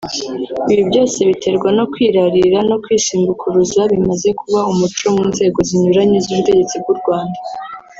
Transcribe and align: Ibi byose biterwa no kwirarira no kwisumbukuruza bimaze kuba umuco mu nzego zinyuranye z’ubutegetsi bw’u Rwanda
Ibi 0.71 0.83
byose 0.89 1.17
biterwa 1.29 1.69
no 1.77 1.85
kwirarira 1.91 2.59
no 2.69 2.77
kwisumbukuruza 2.83 3.81
bimaze 3.91 4.29
kuba 4.39 4.59
umuco 4.71 5.05
mu 5.15 5.23
nzego 5.31 5.57
zinyuranye 5.67 6.17
z’ubutegetsi 6.25 6.75
bw’u 6.83 6.95
Rwanda 7.01 7.39